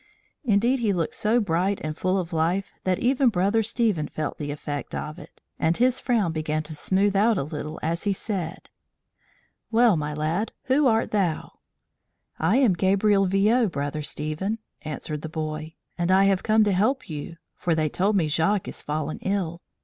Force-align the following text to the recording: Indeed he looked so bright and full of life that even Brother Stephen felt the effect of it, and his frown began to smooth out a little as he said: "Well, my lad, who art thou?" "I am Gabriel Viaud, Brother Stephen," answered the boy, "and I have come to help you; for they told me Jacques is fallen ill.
Indeed 0.43 0.79
he 0.79 0.93
looked 0.93 1.13
so 1.13 1.39
bright 1.39 1.79
and 1.83 1.95
full 1.95 2.17
of 2.17 2.33
life 2.33 2.71
that 2.85 2.97
even 2.97 3.29
Brother 3.29 3.61
Stephen 3.61 4.07
felt 4.07 4.39
the 4.39 4.49
effect 4.49 4.95
of 4.95 5.19
it, 5.19 5.41
and 5.59 5.77
his 5.77 5.99
frown 5.99 6.31
began 6.31 6.63
to 6.63 6.73
smooth 6.73 7.15
out 7.15 7.37
a 7.37 7.43
little 7.43 7.79
as 7.83 8.05
he 8.05 8.11
said: 8.11 8.71
"Well, 9.69 9.95
my 9.95 10.15
lad, 10.15 10.53
who 10.63 10.87
art 10.87 11.11
thou?" 11.11 11.59
"I 12.39 12.57
am 12.57 12.73
Gabriel 12.73 13.27
Viaud, 13.27 13.67
Brother 13.71 14.01
Stephen," 14.01 14.57
answered 14.81 15.21
the 15.21 15.29
boy, 15.29 15.75
"and 15.99 16.09
I 16.11 16.23
have 16.23 16.41
come 16.41 16.63
to 16.63 16.71
help 16.71 17.07
you; 17.07 17.37
for 17.55 17.75
they 17.75 17.87
told 17.87 18.15
me 18.15 18.27
Jacques 18.27 18.67
is 18.67 18.81
fallen 18.81 19.19
ill. 19.19 19.61